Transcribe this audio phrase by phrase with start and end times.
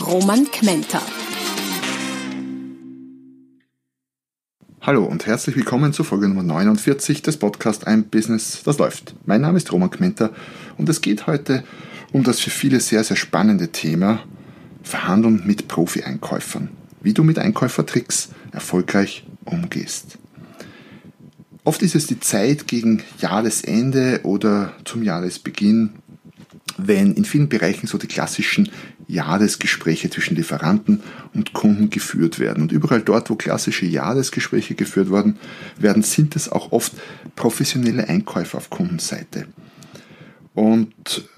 [0.00, 1.00] Roman Kmenter.
[4.82, 9.14] Hallo und herzlich willkommen zur Folge Nummer 49 des Podcasts Ein Business, das läuft.
[9.24, 10.32] Mein Name ist Roman Kmenter
[10.76, 11.64] und es geht heute
[12.12, 14.22] um das für viele sehr, sehr spannende Thema
[14.82, 16.68] Verhandeln mit Profi-Einkäufern.
[17.00, 20.18] Wie du mit Einkäufertricks erfolgreich umgehst.
[21.64, 25.94] Oft ist es die Zeit gegen Jahresende oder zum Jahresbeginn,
[26.76, 28.68] wenn in vielen Bereichen so die klassischen
[29.08, 31.02] Jahresgespräche zwischen Lieferanten
[31.32, 32.62] und Kunden geführt werden.
[32.62, 35.38] Und überall dort, wo klassische Jahresgespräche geführt worden
[35.78, 36.92] werden, sind es auch oft
[37.36, 39.46] professionelle Einkäufer auf Kundenseite.
[40.54, 41.28] Und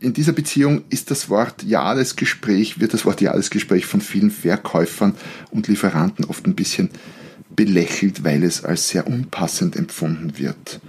[0.00, 5.14] in dieser Beziehung ist das Wort Jahresgespräch, wird das Wort Jahresgespräch von vielen Verkäufern
[5.50, 6.90] und Lieferanten oft ein bisschen
[7.50, 10.80] belächelt, weil es als sehr unpassend empfunden wird.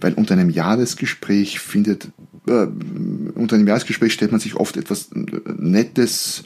[0.00, 2.08] Weil unter einem Jahresgespräch findet
[2.46, 2.66] äh,
[3.34, 6.44] unter einem Jahresgespräch stellt man sich oft etwas Nettes,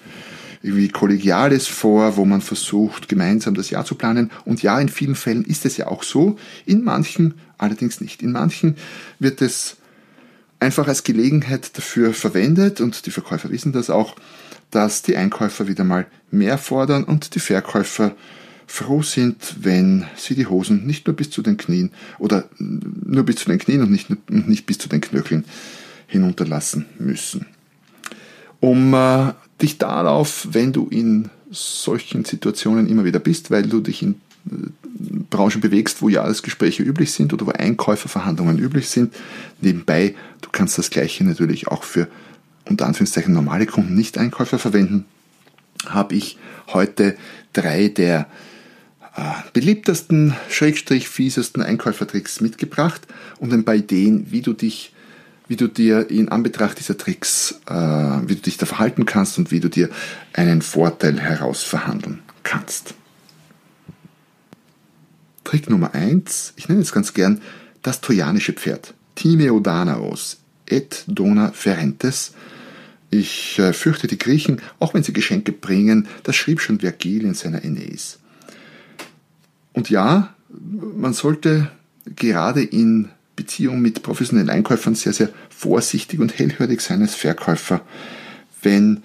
[0.62, 4.31] irgendwie Kollegiales vor, wo man versucht, gemeinsam das Jahr zu planen.
[4.45, 8.23] Und ja, in vielen Fällen ist es ja auch so, in manchen allerdings nicht.
[8.23, 8.77] In manchen
[9.19, 9.77] wird es
[10.59, 14.17] einfach als Gelegenheit dafür verwendet und die Verkäufer wissen das auch,
[14.71, 18.15] dass die Einkäufer wieder mal mehr fordern und die Verkäufer
[18.70, 21.90] froh sind, wenn sie die Hosen nicht nur bis zu den Knien
[22.20, 25.44] oder nur bis zu den Knien und nicht, nicht bis zu den Knöcheln
[26.06, 27.46] hinunterlassen müssen.
[28.60, 34.02] Um äh, dich darauf, wenn du in solchen Situationen immer wieder bist, weil du dich
[34.02, 34.14] in
[34.46, 34.68] äh,
[35.30, 39.12] Branchen bewegst, wo Jahresgespräche üblich sind oder wo Einkäuferverhandlungen üblich sind.
[39.60, 42.06] Nebenbei, du kannst das gleiche natürlich auch für
[42.69, 45.06] unter Anführungszeichen normale Kunden, nicht Einkäufer verwenden,
[45.86, 46.38] habe ich
[46.69, 47.16] heute
[47.53, 48.28] drei der
[49.53, 53.03] beliebtesten, schrägstrich fiesesten Einkäufertricks mitgebracht
[53.38, 54.92] und ein paar Ideen, wie du dich
[55.50, 59.50] wie du dir in Anbetracht dieser Tricks, äh, wie du dich da verhalten kannst und
[59.50, 59.91] wie du dir
[60.32, 62.94] einen Vorteil herausverhandeln kannst.
[65.42, 67.41] Trick Nummer 1, ich nenne es ganz gern
[67.82, 68.94] das trojanische Pferd.
[69.16, 70.36] Timeo Danaos
[70.66, 72.32] et Dona Ferentes.
[73.10, 77.34] Ich äh, fürchte, die Griechen, auch wenn sie Geschenke bringen, das schrieb schon Vergil in
[77.34, 78.19] seiner Aeneis.
[79.80, 80.34] Und ja,
[80.94, 81.70] man sollte
[82.04, 87.80] gerade in Beziehung mit professionellen Einkäufern sehr, sehr vorsichtig und hellhörig sein als Verkäufer,
[88.60, 89.02] wenn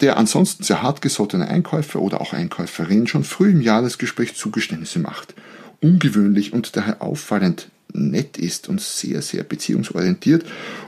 [0.00, 4.98] der ansonsten sehr hartgesottene Einkäufer oder auch Einkäuferin schon früh im Jahr das Gespräch Zugeständnisse
[4.98, 5.34] macht,
[5.82, 10.46] ungewöhnlich und daher auffallend nett ist und sehr, sehr beziehungsorientiert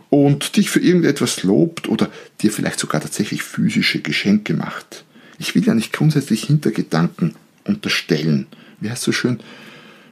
[0.09, 2.09] und dich für irgendetwas lobt oder
[2.41, 5.05] dir vielleicht sogar tatsächlich physische Geschenke macht.
[5.39, 8.47] Ich will ja nicht grundsätzlich Hintergedanken unterstellen.
[8.81, 9.41] Wie heißt so schön?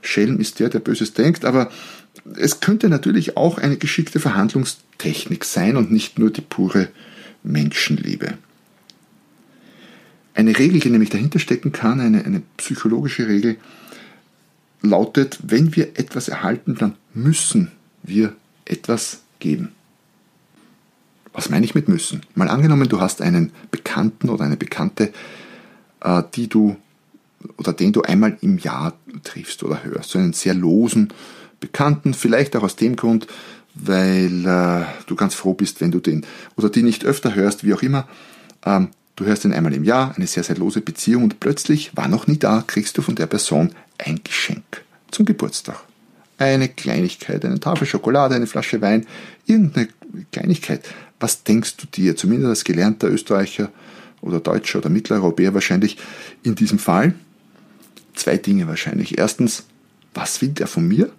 [0.02, 1.70] Schelm ist der, der Böses denkt, aber
[2.36, 6.88] es könnte natürlich auch eine geschickte Verhandlungstechnik sein und nicht nur die pure
[7.42, 8.38] Menschenliebe.
[10.34, 13.56] Eine Regel, die nämlich dahinter stecken kann, eine, eine psychologische Regel,
[14.82, 19.72] lautet, wenn wir etwas erhalten, dann müssen wir etwas geben.
[21.32, 22.22] Was meine ich mit müssen?
[22.34, 25.12] Mal angenommen, du hast einen Bekannten oder eine Bekannte,
[26.00, 26.76] äh, die du
[27.56, 28.94] oder den du einmal im Jahr
[29.24, 31.12] triffst oder hörst, so einen sehr losen
[31.60, 33.26] Bekannten, vielleicht auch aus dem Grund,
[33.74, 36.24] weil äh, du ganz froh bist, wenn du den
[36.56, 38.08] oder die nicht öfter hörst, wie auch immer.
[38.64, 42.08] Ähm, du hörst ihn einmal im Jahr, eine sehr, sehr lose Beziehung und plötzlich, war
[42.08, 45.80] noch nie da, kriegst du von der Person ein Geschenk zum Geburtstag.
[46.38, 49.06] Eine Kleinigkeit, eine Tafel Schokolade, eine Flasche Wein,
[49.46, 49.88] irgendeine
[50.30, 50.88] Kleinigkeit.
[51.18, 53.70] Was denkst du dir, zumindest als gelernter Österreicher
[54.20, 55.98] oder Deutscher oder Mitteleuropäer wahrscheinlich
[56.44, 57.14] in diesem Fall?
[58.18, 59.16] Zwei Dinge wahrscheinlich.
[59.16, 59.64] Erstens,
[60.12, 61.10] was will der von mir?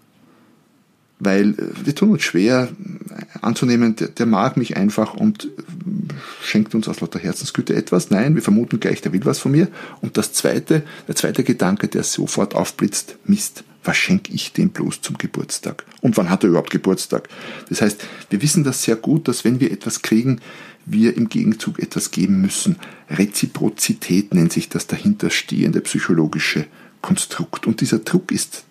[1.20, 2.70] weil äh, wir tun uns schwer
[3.10, 5.50] äh, anzunehmen, der, der, mag mich einfach und äh,
[6.44, 8.10] schenkt uns aus lauter Herzensgüte etwas.
[8.10, 9.68] Nein, wir vermuten gleich, der will was von mir.
[10.02, 15.02] Und das zweite, der zweite Gedanke, der sofort aufblitzt, Mist, was schenke ich dem bloß
[15.02, 15.86] zum Geburtstag?
[16.02, 17.30] Und wann hat er überhaupt Geburtstag?
[17.70, 20.42] Das heißt, wir wissen das sehr gut, dass wenn wir etwas kriegen,
[20.86, 22.78] wir im Gegenzug etwas geben müssen.
[23.10, 26.66] Reziprozität nennt sich das dahinterstehende psychologische
[27.02, 27.68] Konstrukt.
[27.68, 28.64] Und dieser Druck ist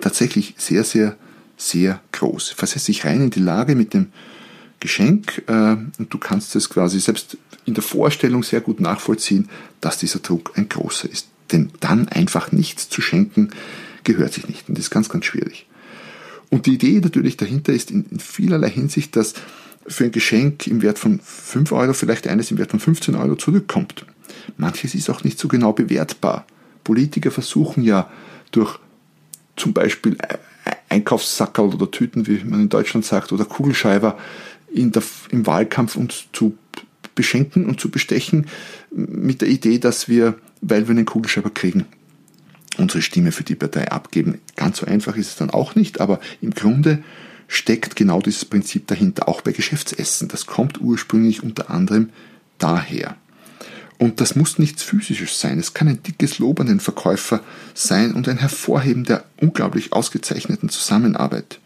[0.00, 1.16] tatsächlich sehr, sehr
[1.56, 2.50] sehr groß.
[2.50, 4.08] Versetzt sich rein in die Lage mit dem
[4.80, 9.48] Geschenk äh, und du kannst es quasi selbst in der Vorstellung sehr gut nachvollziehen,
[9.80, 11.28] dass dieser Druck ein großer ist.
[11.52, 13.50] Denn dann einfach nichts zu schenken,
[14.02, 15.66] gehört sich nicht und das ist ganz, ganz schwierig.
[16.50, 19.34] Und die Idee natürlich dahinter ist in, in vielerlei Hinsicht, dass
[19.86, 23.36] für ein Geschenk im Wert von 5 Euro vielleicht eines im Wert von 15 Euro
[23.36, 24.06] zurückkommt.
[24.56, 26.46] Manches ist auch nicht so genau bewertbar.
[26.84, 28.10] Politiker versuchen ja
[28.50, 28.78] durch
[29.56, 30.16] zum Beispiel
[30.88, 34.18] Einkaufssackerl oder Tüten, wie man in Deutschland sagt, oder Kugelschreiber
[34.72, 36.56] der, im Wahlkampf uns zu
[37.14, 38.46] beschenken und zu bestechen
[38.90, 41.86] mit der Idee, dass wir, weil wir einen Kugelschreiber kriegen,
[42.76, 44.40] unsere Stimme für die Partei abgeben.
[44.56, 47.02] Ganz so einfach ist es dann auch nicht, aber im Grunde
[47.46, 50.28] steckt genau dieses Prinzip dahinter, auch bei Geschäftsessen.
[50.28, 52.10] Das kommt ursprünglich unter anderem
[52.58, 53.16] daher.
[53.98, 55.58] Und das muss nichts Physisches sein.
[55.58, 57.40] Es kann ein dickes Lob an den Verkäufer
[57.74, 61.60] sein und ein Hervorheben der unglaublich ausgezeichneten Zusammenarbeit,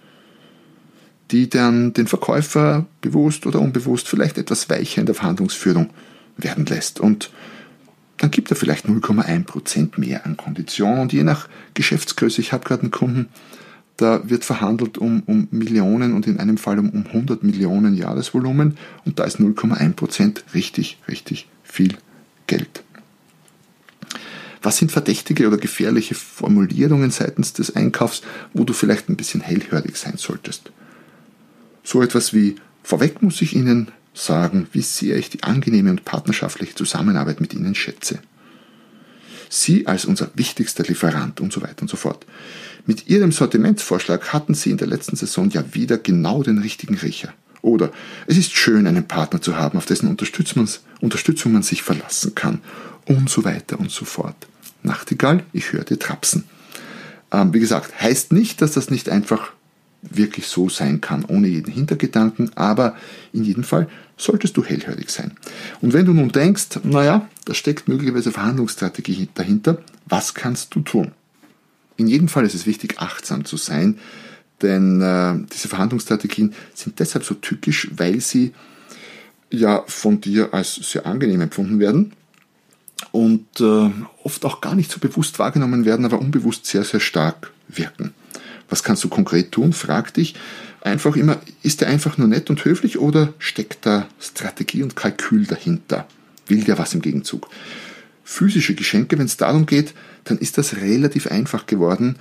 [1.31, 5.91] die dann den Verkäufer bewusst oder unbewusst vielleicht etwas weicher in der Verhandlungsführung
[6.37, 7.01] werden lässt.
[7.01, 7.31] Und
[8.19, 12.83] dann gibt er vielleicht 0,1% mehr an Konditionen und je nach Geschäftsgröße, ich habe gerade
[12.83, 13.29] einen Kunden,
[13.97, 18.77] da wird verhandelt um, um Millionen und in einem Fall um, um 100 Millionen Jahresvolumen
[19.05, 21.97] und da ist 0,1% richtig, richtig viel
[22.49, 22.83] Geld.
[24.61, 28.23] Was sind verdächtige oder gefährliche Formulierungen seitens des Einkaufs,
[28.53, 30.73] wo du vielleicht ein bisschen hellhörig sein solltest?
[31.85, 36.75] So etwas wie, vorweg muss ich Ihnen sagen, wie sehr ich die angenehme und partnerschaftliche
[36.75, 38.19] Zusammenarbeit mit Ihnen schätze.
[39.49, 42.27] Sie als unser wichtigster Lieferant und so weiter und so fort.
[42.85, 47.33] Mit Ihrem Sortimentsvorschlag hatten Sie in der letzten Saison ja wieder genau den richtigen Riecher.
[47.63, 47.91] Oder
[48.27, 52.61] es ist schön, einen Partner zu haben, auf dessen Unterstützung man sich verlassen kann.
[53.07, 54.37] Und so weiter und so fort.
[54.83, 56.45] Nachtigall, ich höre dir trapsen.
[57.33, 59.53] Ähm, wie gesagt, heißt nicht, dass das nicht einfach
[60.03, 62.97] wirklich so sein kann, ohne jeden Hintergedanken, aber
[63.33, 65.33] in jedem Fall solltest du hellhörig sein.
[65.81, 71.13] Und wenn du nun denkst, naja, da steckt möglicherweise Verhandlungsstrategie dahinter, was kannst du tun?
[71.97, 73.99] In jedem Fall ist es wichtig, achtsam zu sein,
[74.63, 78.53] denn äh, diese Verhandlungsstrategien sind deshalb so tückisch, weil sie
[79.51, 82.13] ja von dir als sehr angenehm empfunden werden
[83.13, 83.91] und äh,
[84.23, 88.13] oft auch gar nicht so bewusst wahrgenommen werden, aber unbewusst sehr, sehr stark wirken.
[88.69, 89.73] Was kannst du konkret tun?
[89.73, 90.35] Frag dich
[90.81, 95.47] einfach immer, ist er einfach nur nett und höflich oder steckt da Strategie und Kalkül
[95.47, 96.07] dahinter?
[96.47, 97.49] Will der was im Gegenzug?
[98.25, 99.95] Physische Geschenke, wenn es darum geht,
[100.25, 102.17] dann ist das relativ einfach geworden,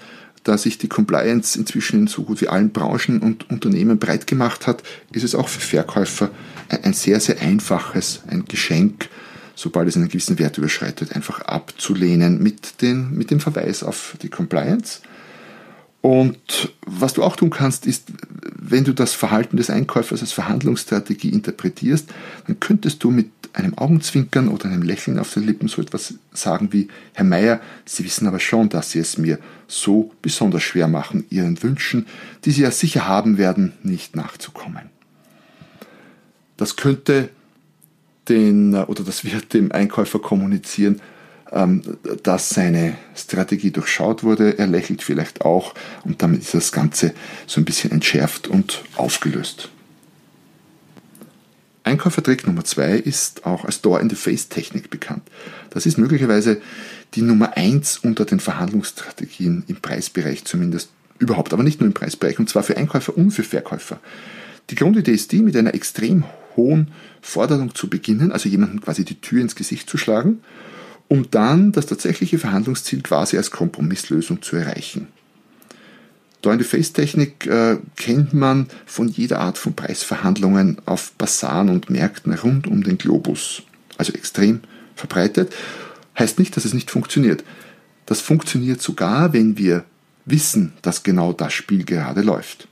[0.48, 4.68] da sich die Compliance inzwischen in so gut wie allen Branchen und Unternehmen breit gemacht
[4.68, 6.30] hat, ist es auch für Verkäufer
[6.84, 9.10] ein sehr, sehr einfaches, ein Geschenk,
[9.56, 14.30] sobald es einen gewissen Wert überschreitet, einfach abzulehnen mit, den, mit dem Verweis auf die
[14.30, 15.02] Compliance.
[16.08, 18.14] Und was du auch tun kannst, ist,
[18.54, 22.14] wenn du das Verhalten des Einkäufers als Verhandlungsstrategie interpretierst,
[22.48, 26.72] dann könntest du mit einem Augenzwinkern oder einem Lächeln auf den Lippen so etwas sagen
[26.72, 29.38] wie, Herr Meier, Sie wissen aber schon, dass Sie es mir
[29.68, 32.06] so besonders schwer machen, Ihren Wünschen,
[32.46, 34.84] die Sie ja sicher haben werden, nicht nachzukommen.
[36.56, 37.28] Das könnte
[38.30, 41.02] den, oder das wird dem Einkäufer kommunizieren,
[42.24, 44.58] dass seine Strategie durchschaut wurde.
[44.58, 45.74] Er lächelt vielleicht auch
[46.04, 47.14] und damit ist das Ganze
[47.46, 49.70] so ein bisschen entschärft und aufgelöst.
[51.84, 55.24] Einkäufertrick Nummer zwei ist auch als Door-in-the-Face-Technik bekannt.
[55.70, 56.62] Das ist möglicherweise
[57.14, 62.40] die Nummer eins unter den Verhandlungsstrategien im Preisbereich zumindest überhaupt, aber nicht nur im Preisbereich,
[62.40, 64.00] und zwar für Einkäufer und für Verkäufer.
[64.70, 66.26] Die Grundidee ist die, mit einer extrem
[66.58, 70.40] hohen Forderung zu beginnen, also jemandem quasi die Tür ins Gesicht zu schlagen,
[71.08, 75.08] um dann das tatsächliche Verhandlungsziel quasi als Kompromisslösung zu erreichen.
[76.42, 82.84] Door-in-the-Face-Technik äh, kennt man von jeder Art von Preisverhandlungen auf Basaren und Märkten rund um
[82.84, 83.64] den Globus.
[83.98, 84.62] Also extrem
[84.96, 85.54] verbreitet.
[86.18, 87.44] Heißt nicht, dass es nicht funktioniert.
[88.06, 89.84] Das funktioniert sogar, wenn wir
[90.26, 92.68] wissen, dass genau das Spiel gerade läuft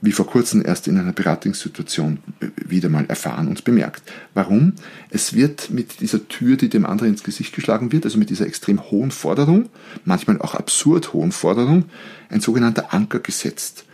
[0.00, 2.18] wie vor kurzem erst in einer Beratungssituation
[2.56, 4.02] wieder mal erfahren und bemerkt.
[4.34, 4.74] Warum?
[5.10, 8.46] Es wird mit dieser Tür, die dem anderen ins Gesicht geschlagen wird, also mit dieser
[8.46, 9.68] extrem hohen Forderung,
[10.04, 11.86] manchmal auch absurd hohen Forderung,
[12.28, 13.84] ein sogenannter Anker gesetzt.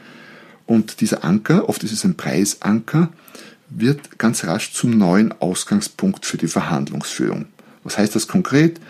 [0.67, 3.11] Und dieser Anker, oft ist es ein Preisanker,
[3.71, 7.47] wird ganz rasch zum neuen Ausgangspunkt für die Verhandlungsführung.
[7.85, 8.81] Was heißt das konkret?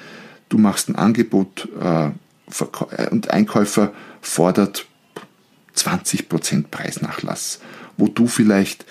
[0.49, 2.11] Du machst ein Angebot äh,
[3.11, 4.87] und Einkäufer fordert
[5.87, 7.61] 20% Preisnachlass,
[7.97, 8.85] wo du vielleicht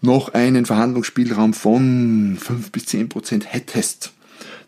[0.00, 4.12] noch einen Verhandlungsspielraum von 5 bis 10% hättest,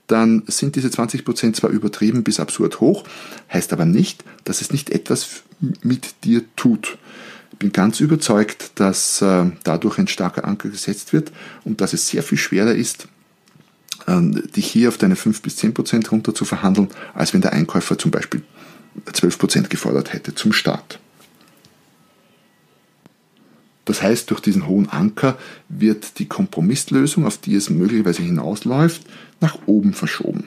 [0.06, 3.04] dann sind diese 20% zwar übertrieben bis absurd hoch,
[3.52, 5.42] heißt aber nicht, dass es nicht etwas
[5.82, 6.98] mit dir tut.
[7.52, 11.30] Ich bin ganz überzeugt, dass äh, dadurch ein starker Anker gesetzt wird
[11.64, 13.06] und dass es sehr viel schwerer ist,
[14.06, 14.20] äh,
[14.56, 17.98] dich hier auf deine 5 bis 10 Prozent runter zu verhandeln, als wenn der Einkäufer
[17.98, 18.42] zum Beispiel
[19.12, 20.99] 12 Prozent gefordert hätte zum Start.
[23.90, 25.36] Das heißt, durch diesen hohen Anker
[25.68, 29.02] wird die Kompromisslösung, auf die es möglicherweise hinausläuft,
[29.40, 30.44] nach oben verschoben.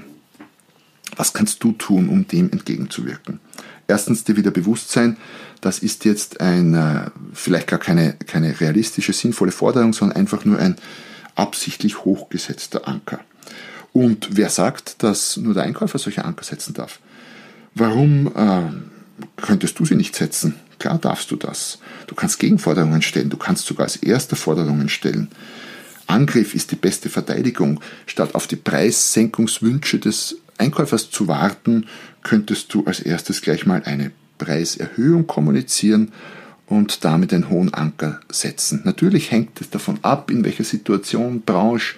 [1.17, 3.41] Was kannst du tun, um dem entgegenzuwirken?
[3.85, 5.17] Erstens dir wieder bewusst sein,
[5.59, 10.77] das ist jetzt ein, vielleicht gar keine, keine realistische, sinnvolle Forderung, sondern einfach nur ein
[11.35, 13.19] absichtlich hochgesetzter Anker.
[13.91, 17.01] Und wer sagt, dass nur der Einkäufer solche Anker setzen darf?
[17.75, 20.55] Warum äh, könntest du sie nicht setzen?
[20.83, 21.79] Klar darfst du das.
[22.07, 25.29] Du kannst Gegenforderungen stellen, du kannst sogar als erster Forderungen stellen.
[26.07, 27.79] Angriff ist die beste Verteidigung.
[28.05, 31.85] Statt auf die Preissenkungswünsche des Einkäufers zu warten,
[32.21, 36.11] könntest du als erstes gleich mal eine Preiserhöhung kommunizieren
[36.67, 38.81] und damit einen hohen Anker setzen.
[38.83, 41.95] Natürlich hängt es davon ab, in welcher Situation, Branche,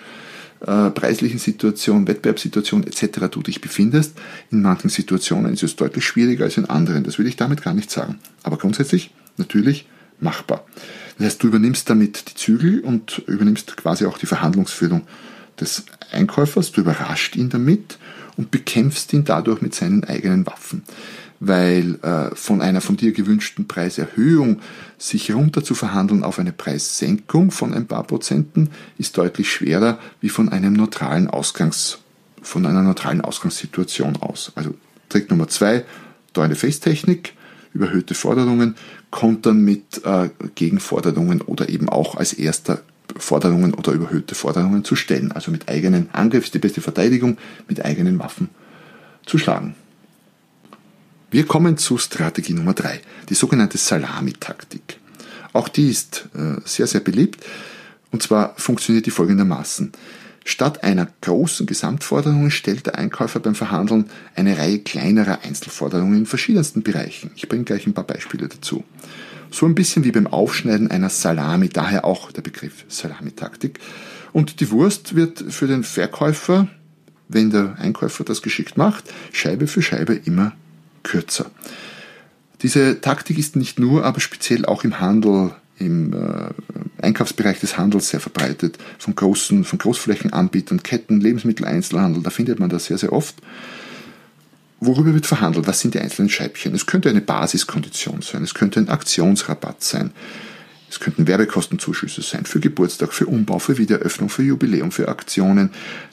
[0.66, 3.30] äh, preislichen Situation, Wettbewerbssituation etc.
[3.32, 4.18] du dich befindest.
[4.52, 7.04] In manchen Situationen ist es deutlich schwieriger als in anderen.
[7.04, 8.20] Das will ich damit gar nicht sagen.
[8.44, 9.88] Aber grundsätzlich natürlich
[10.20, 10.66] machbar.
[11.18, 15.04] Das heißt, du übernimmst damit die Zügel und übernimmst quasi auch die Verhandlungsführung
[15.60, 17.98] des Einkäufers, du überrascht ihn damit
[18.38, 20.84] und bekämpfst ihn dadurch mit seinen eigenen Waffen.
[21.40, 24.62] Weil äh, von einer von dir gewünschten Preiserhöhung
[24.98, 30.30] sich runter zu verhandeln auf eine Preissenkung von ein paar Prozenten ist deutlich schwerer wie
[30.30, 32.00] von einem neutralen Ausgangs,
[32.42, 34.54] von einer neutralen Ausgangssituation aus.
[34.56, 34.76] Also
[35.10, 35.84] Trick Nummer zwei,
[36.34, 37.34] Dauernde Festtechnik,
[37.74, 38.76] überhöhte Forderungen,
[39.12, 42.82] kontern mit äh, Gegenforderungen oder eben auch als erster
[43.18, 45.32] Forderungen oder überhöhte Forderungen zu stellen.
[45.32, 47.38] Also mit eigenen Angriffs, die beste Verteidigung,
[47.68, 48.50] mit eigenen Waffen
[49.26, 49.76] zu schlagen.
[51.36, 55.02] Wir kommen zu Strategie Nummer drei, die sogenannte Salami-Taktik.
[55.52, 57.46] Auch die ist äh, sehr, sehr beliebt.
[58.14, 59.92] Und zwar funktioniert die folgendermaßen.
[60.46, 66.84] Statt einer großen Gesamtforderung stellt der Einkäufer beim Verhandeln eine Reihe kleinerer Einzelforderungen in verschiedensten
[66.84, 67.32] Bereichen.
[67.36, 68.86] Ich bringe gleich ein paar Beispiele dazu.
[69.52, 73.80] So ein bisschen wie beim Aufschneiden einer Salami, daher auch der Begriff Salamitaktik.
[74.32, 76.70] Und die Wurst wird für den Verkäufer,
[77.28, 80.54] wenn der Einkäufer das geschickt macht, Scheibe für Scheibe immer
[81.06, 81.50] kürzer.
[82.62, 86.50] Diese Taktik ist nicht nur, aber speziell auch im Handel, im äh,
[87.02, 92.86] Einkaufsbereich des Handels sehr verbreitet, von großen, von Großflächenanbietern, Ketten, Lebensmitteleinzelhandel, da findet man das
[92.86, 93.36] sehr, sehr oft.
[94.80, 95.68] Worüber wird verhandelt?
[95.68, 96.76] Was sind die einzelnen Scheibchen?
[96.76, 100.12] Es könnte eine Basiskondition sein, es könnte ein Aktionsrabatt sein,
[100.96, 105.72] es könnten Werbekostenzuschüsse sein für Geburtstag, für Umbau, für Wiedereröffnung, für Jubiläum, für Aktionen.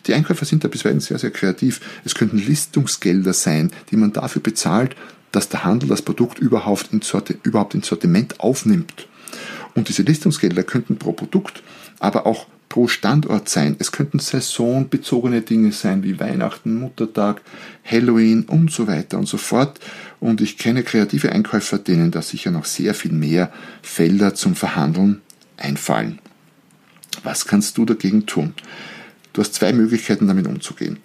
[0.09, 1.81] Die Einkäufer sind da bisweilen sehr, sehr kreativ.
[2.05, 4.97] Es könnten Listungsgelder sein, die man dafür bezahlt,
[5.31, 9.07] dass der Handel das Produkt überhaupt ins Sortiment aufnimmt.
[9.77, 11.63] Und diese Listungsgelder könnten pro Produkt,
[12.01, 13.77] aber auch pro Standort sein.
[13.81, 17.43] Es könnten saisonbezogene Dinge sein wie Weihnachten, Muttertag,
[17.85, 19.79] Halloween und so weiter und so fort.
[20.21, 23.53] Und ich kenne kreative Einkäufer, denen da sicher noch sehr viel mehr
[23.83, 25.21] Felder zum Verhandeln
[25.59, 26.19] einfallen.
[27.23, 28.55] Was kannst du dagegen tun?
[29.35, 30.97] Du hast zwei Möglichkeiten, damit umzugehen.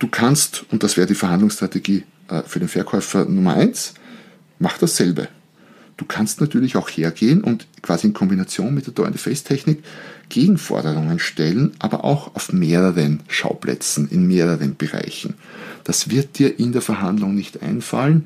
[0.00, 3.94] Du kannst, und das wäre die Verhandlungsstrategie äh, für den Verkäufer Nummer eins,
[4.58, 5.28] mach dasselbe.
[5.96, 9.84] Du kannst natürlich auch hergehen und quasi in Kombination mit der Door-and-Face-Technik
[10.32, 15.34] Gegenforderungen stellen, aber auch auf mehreren Schauplätzen, in mehreren Bereichen.
[15.84, 18.24] Das wird dir in der Verhandlung nicht einfallen.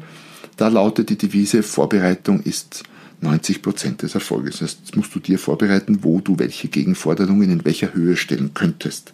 [0.56, 2.84] Da lautet die Devise, Vorbereitung ist
[3.22, 4.60] 90 Prozent des Erfolges.
[4.60, 9.12] Das musst du dir vorbereiten, wo du welche Gegenforderungen in welcher Höhe stellen könntest.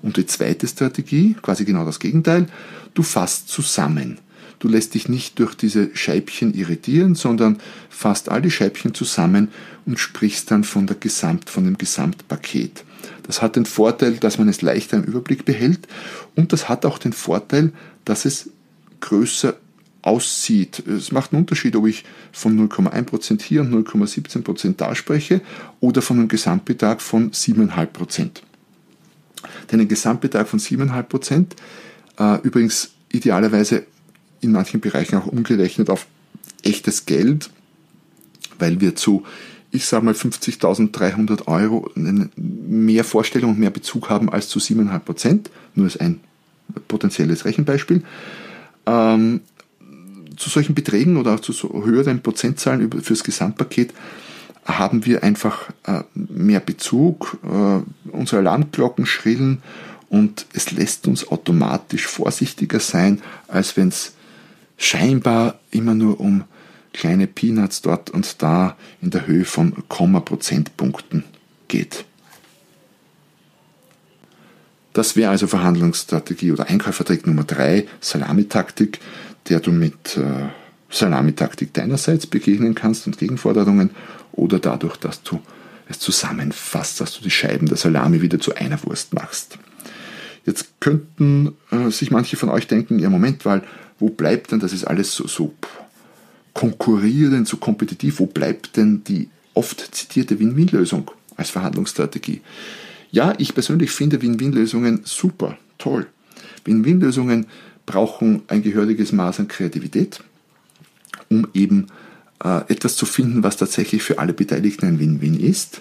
[0.00, 2.46] Und die zweite Strategie, quasi genau das Gegenteil,
[2.94, 4.18] du fasst zusammen.
[4.60, 9.48] Du lässt dich nicht durch diese Scheibchen irritieren, sondern fasst all die Scheibchen zusammen
[9.86, 12.84] und sprichst dann von, der Gesamt, von dem Gesamtpaket.
[13.22, 15.88] Das hat den Vorteil, dass man es leichter im Überblick behält
[16.36, 17.72] und das hat auch den Vorteil,
[18.04, 18.50] dass es
[19.00, 19.56] größer
[20.02, 20.86] aussieht.
[20.86, 25.40] Es macht einen Unterschied, ob ich von 0,1% hier und 0,17% da spreche
[25.80, 28.28] oder von einem Gesamtbetrag von 7,5%.
[29.72, 31.46] Denn ein Gesamtbetrag von 7,5%,
[32.18, 33.86] äh, übrigens idealerweise
[34.40, 36.06] in manchen Bereichen auch umgerechnet auf
[36.62, 37.50] echtes Geld,
[38.58, 39.24] weil wir zu,
[39.70, 45.50] ich sage mal, 50.300 Euro mehr Vorstellung und mehr Bezug haben als zu 7,5 Prozent,
[45.74, 46.20] nur als ein
[46.88, 48.02] potenzielles Rechenbeispiel.
[48.86, 49.40] Ähm,
[50.36, 53.92] zu solchen Beträgen oder auch zu so höheren Prozentzahlen fürs Gesamtpaket
[54.64, 59.62] haben wir einfach äh, mehr Bezug, äh, unsere Alarmglocken schrillen
[60.08, 64.14] und es lässt uns automatisch vorsichtiger sein, als wenn es
[64.80, 66.44] scheinbar immer nur um
[66.92, 71.24] kleine Peanuts dort und da in der Höhe von Komma-Prozentpunkten
[71.68, 72.04] geht.
[74.92, 78.98] Das wäre also Verhandlungsstrategie oder Einkäufertrick Nummer 3, Salamitaktik,
[79.48, 80.48] der du mit äh,
[80.88, 83.90] Salamitaktik deinerseits begegnen kannst und Gegenforderungen
[84.32, 85.40] oder dadurch, dass du
[85.88, 89.58] es zusammenfasst, dass du die Scheiben der Salami wieder zu einer Wurst machst.
[90.50, 93.62] Jetzt könnten äh, sich manche von euch denken, ja Moment, weil
[94.00, 95.54] wo bleibt denn, das ist alles so, so
[96.54, 102.40] konkurrierend, so kompetitiv, wo bleibt denn die oft zitierte Win-Win-Lösung als Verhandlungsstrategie?
[103.12, 106.08] Ja, ich persönlich finde Win-Win-Lösungen super, toll.
[106.64, 107.46] Win-Win-Lösungen
[107.86, 110.20] brauchen ein gehöriges Maß an Kreativität,
[111.28, 111.86] um eben
[112.42, 115.80] äh, etwas zu finden, was tatsächlich für alle Beteiligten ein Win-Win ist.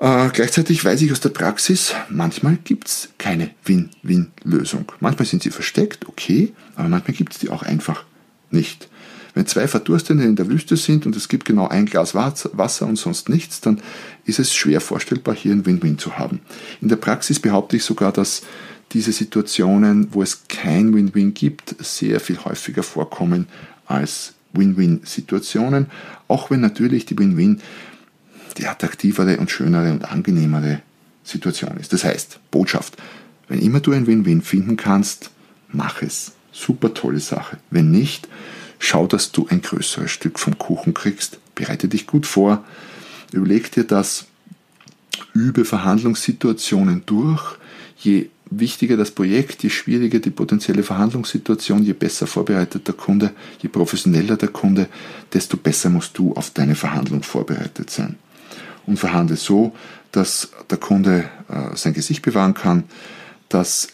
[0.00, 4.90] Äh, gleichzeitig weiß ich aus der Praxis, manchmal gibt es keine Win-Win-Lösung.
[5.00, 8.04] Manchmal sind sie versteckt, okay, aber manchmal gibt es die auch einfach
[8.50, 8.88] nicht.
[9.34, 12.96] Wenn zwei Verdurstende in der Wüste sind und es gibt genau ein Glas Wasser und
[12.96, 13.80] sonst nichts, dann
[14.24, 16.40] ist es schwer vorstellbar, hier ein Win-Win zu haben.
[16.80, 18.42] In der Praxis behaupte ich sogar, dass
[18.92, 23.46] diese Situationen, wo es kein Win-Win gibt, sehr viel häufiger vorkommen
[23.86, 25.86] als Win-Win-Situationen,
[26.26, 27.60] auch wenn natürlich die Win-Win
[28.54, 30.82] die attraktivere und schönere und angenehmere
[31.24, 31.92] Situation ist.
[31.92, 32.96] Das heißt, Botschaft,
[33.48, 35.30] wenn immer du ein Win-Win finden kannst,
[35.72, 36.32] mach es.
[36.52, 37.58] Super tolle Sache.
[37.70, 38.28] Wenn nicht,
[38.78, 41.38] schau, dass du ein größeres Stück vom Kuchen kriegst.
[41.54, 42.64] Bereite dich gut vor.
[43.32, 44.26] Überleg dir das.
[45.32, 47.56] Übe Verhandlungssituationen durch.
[47.98, 53.68] Je wichtiger das Projekt, je schwieriger die potenzielle Verhandlungssituation, je besser vorbereitet der Kunde, je
[53.68, 54.88] professioneller der Kunde,
[55.32, 58.16] desto besser musst du auf deine Verhandlung vorbereitet sein
[58.90, 59.72] und verhandle so,
[60.12, 62.84] dass der Kunde äh, sein Gesicht bewahren kann,
[63.48, 63.88] dass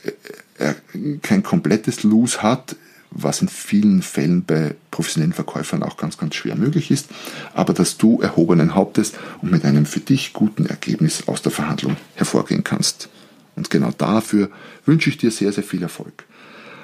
[0.59, 0.75] er
[1.23, 2.77] kein komplettes Lose hat,
[3.11, 7.09] was in vielen Fällen bei professionellen Verkäufern auch ganz, ganz schwer möglich ist,
[7.55, 9.13] aber dass du erhobenen Hauptes
[9.43, 13.09] und mit einem für dich guten Ergebnis aus der Verhandlung hervorgehen kannst.
[13.55, 14.51] Und genau dafür
[14.85, 16.25] wünsche ich dir sehr, sehr viel Erfolg.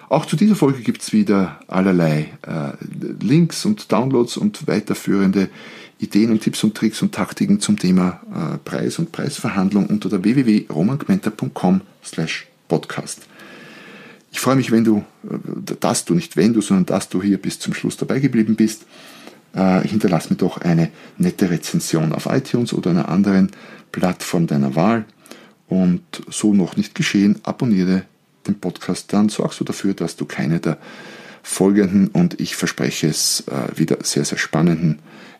[0.08, 2.72] Auch zu dieser Folge gibt es wieder allerlei äh,
[3.24, 5.48] Links und Downloads und weiterführende
[6.02, 10.24] Ideen und Tipps und Tricks und Taktiken zum Thema äh, Preis und Preisverhandlung unter der
[10.24, 13.22] www.romangmenta.com slash podcast.
[14.32, 17.38] Ich freue mich, wenn du, äh, dass du, nicht wenn du, sondern dass du hier
[17.38, 18.84] bis zum Schluss dabei geblieben bist.
[19.54, 23.52] Äh, hinterlass mir doch eine nette Rezension auf iTunes oder einer anderen
[23.92, 25.04] Plattform deiner Wahl.
[25.68, 28.02] Und so noch nicht geschehen, abonniere
[28.48, 30.78] den Podcast, dann sorgst du dafür, dass du keine der
[31.44, 35.00] folgenden und ich verspreche es wieder sehr, sehr spannenden